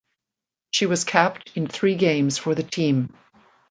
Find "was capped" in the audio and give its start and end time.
0.87-1.51